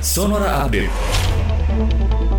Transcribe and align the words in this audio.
Sonora 0.00 0.64
Update. 0.64 2.37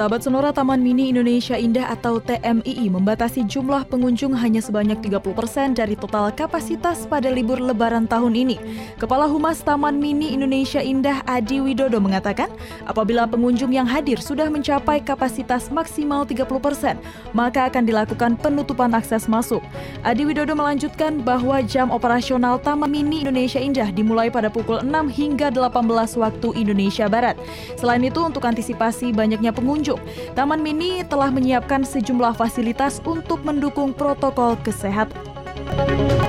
Sahabat 0.00 0.24
Sonora 0.24 0.48
Taman 0.48 0.80
Mini 0.80 1.12
Indonesia 1.12 1.60
Indah 1.60 1.92
atau 1.92 2.24
TMII 2.24 2.88
membatasi 2.88 3.44
jumlah 3.44 3.84
pengunjung 3.84 4.32
hanya 4.32 4.64
sebanyak 4.64 4.96
30% 4.96 5.76
dari 5.76 5.92
total 5.92 6.32
kapasitas 6.32 7.04
pada 7.04 7.28
libur 7.28 7.60
lebaran 7.60 8.08
tahun 8.08 8.32
ini. 8.32 8.56
Kepala 8.96 9.28
Humas 9.28 9.60
Taman 9.60 10.00
Mini 10.00 10.32
Indonesia 10.32 10.80
Indah 10.80 11.20
Adi 11.28 11.60
Widodo 11.60 12.00
mengatakan, 12.00 12.48
apabila 12.88 13.28
pengunjung 13.28 13.76
yang 13.76 13.84
hadir 13.84 14.16
sudah 14.24 14.48
mencapai 14.48 15.04
kapasitas 15.04 15.68
maksimal 15.68 16.24
30%, 16.24 16.96
maka 17.36 17.68
akan 17.68 17.84
dilakukan 17.84 18.40
penutupan 18.40 18.96
akses 18.96 19.28
masuk. 19.28 19.60
Adi 20.00 20.24
Widodo 20.24 20.56
melanjutkan 20.56 21.20
bahwa 21.20 21.60
jam 21.60 21.92
operasional 21.92 22.56
Taman 22.56 22.88
Mini 22.88 23.20
Indonesia 23.20 23.60
Indah 23.60 23.92
dimulai 23.92 24.32
pada 24.32 24.48
pukul 24.48 24.80
6 24.80 25.12
hingga 25.12 25.52
18 25.52 26.16
waktu 26.16 26.48
Indonesia 26.56 27.04
Barat. 27.04 27.36
Selain 27.76 28.00
itu, 28.00 28.24
untuk 28.24 28.48
antisipasi 28.48 29.12
banyaknya 29.12 29.52
pengunjung, 29.52 29.89
Taman 30.36 30.60
Mini 30.60 31.02
telah 31.08 31.32
menyiapkan 31.32 31.82
sejumlah 31.82 32.36
fasilitas 32.36 33.00
untuk 33.02 33.40
mendukung 33.42 33.96
protokol 33.96 34.54
kesehatan. 34.60 36.19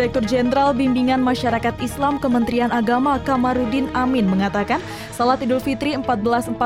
Direktur 0.00 0.24
Jenderal 0.24 0.72
Bimbingan 0.72 1.20
Masyarakat 1.20 1.76
Islam 1.84 2.16
Kementerian 2.16 2.72
Agama 2.72 3.20
Kamarudin 3.20 3.84
Amin 3.92 4.24
mengatakan, 4.24 4.80
salat 5.12 5.44
Idul 5.44 5.60
Fitri 5.60 5.92
1442 5.92 6.56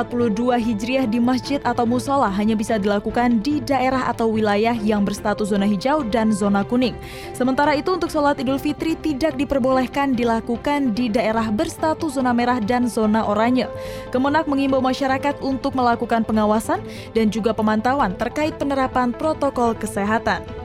Hijriah 0.54 1.02
di 1.10 1.18
masjid 1.18 1.58
atau 1.66 1.82
musola 1.82 2.30
hanya 2.30 2.54
bisa 2.54 2.78
dilakukan 2.78 3.42
di 3.42 3.58
daerah 3.58 4.06
atau 4.06 4.30
wilayah 4.30 4.78
yang 4.78 5.02
berstatus 5.02 5.50
zona 5.50 5.66
hijau 5.66 6.06
dan 6.14 6.30
zona 6.30 6.62
kuning. 6.62 6.94
Sementara 7.34 7.74
itu 7.74 7.98
untuk 7.98 8.06
salat 8.06 8.38
Idul 8.38 8.62
Fitri 8.62 8.94
tidak 9.02 9.34
diperbolehkan 9.34 10.14
dilakukan 10.14 10.94
di 10.94 11.10
daerah 11.10 11.50
berstatus 11.50 12.14
zona 12.14 12.30
merah 12.30 12.62
dan 12.62 12.86
zona 12.86 13.26
oranye. 13.26 13.66
Kemenak 14.14 14.46
mengimbau 14.46 14.78
masyarakat 14.78 15.42
untuk 15.42 15.74
melakukan 15.74 16.22
pengawasan 16.22 16.78
dan 17.18 17.34
juga 17.34 17.50
pemantauan 17.50 18.14
terkait 18.14 18.54
penerapan 18.62 19.10
protokol 19.10 19.74
kesehatan. 19.74 20.63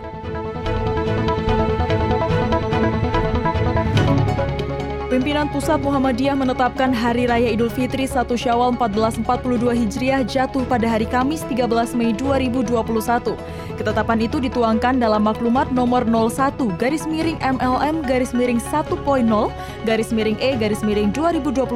Pimpinan 5.20 5.52
Pusat 5.52 5.84
Muhammadiyah 5.84 6.32
menetapkan 6.32 6.96
Hari 6.96 7.28
Raya 7.28 7.52
Idul 7.52 7.68
Fitri 7.68 8.08
1 8.08 8.24
Syawal 8.40 8.72
1442 8.80 9.68
Hijriah 9.68 10.24
jatuh 10.24 10.64
pada 10.64 10.88
hari 10.88 11.04
Kamis 11.04 11.44
13 11.44 11.92
Mei 11.92 12.16
2021. 12.16 13.36
Ketetapan 13.76 14.24
itu 14.24 14.40
dituangkan 14.40 14.96
dalam 14.96 15.28
maklumat 15.28 15.76
nomor 15.76 16.08
01 16.08 16.56
garis 16.80 17.04
miring 17.04 17.36
MLM 17.44 18.00
garis 18.08 18.32
miring 18.32 18.64
1.0 18.64 18.96
garis 19.84 20.10
miring 20.16 20.40
E 20.40 20.56
garis 20.56 20.88
miring 20.88 21.12
2021 21.12 21.68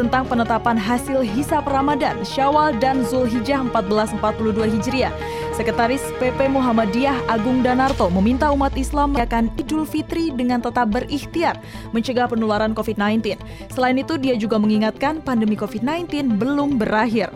tentang 0.00 0.24
penetapan 0.24 0.80
hasil 0.80 1.20
hisap 1.20 1.68
Ramadan, 1.68 2.24
Syawal 2.24 2.80
dan 2.80 3.04
Zulhijjah 3.04 3.60
1442 3.76 4.72
Hijriah. 4.72 5.12
Sekretaris 5.54 6.02
PP 6.18 6.50
Muhammadiyah 6.50 7.30
Agung 7.30 7.62
Danarto 7.62 8.10
meminta 8.10 8.50
umat 8.50 8.74
Islam 8.74 9.14
merayakan 9.14 9.54
Idul 9.54 9.86
Fitri 9.86 10.34
dengan 10.34 10.58
tetap 10.58 10.90
berikhtiar 10.90 11.62
mencegah 11.94 12.26
penularan 12.26 12.74
COVID-19. 12.74 13.38
Selain 13.70 13.94
itu, 13.94 14.18
dia 14.18 14.34
juga 14.34 14.58
mengingatkan 14.58 15.22
pandemi 15.22 15.54
COVID-19 15.54 16.42
belum 16.42 16.82
berakhir. 16.82 17.30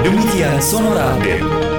Demikian 0.00 0.56
Sonora 0.64 1.20
Update. 1.20 1.71